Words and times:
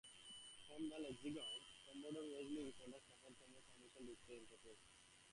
From 0.65 0.89
the 0.89 0.97
"Lexington", 0.97 1.61
Commodore 1.85 2.25
Wesley 2.33 2.73
contacts 2.73 3.05
Starfleet 3.21 3.37
Command 3.37 3.65
for 3.69 3.89
permission 3.93 3.93
to 3.93 4.05
destroy 4.17 4.37
the 4.41 4.41
"Enterprise". 4.57 4.89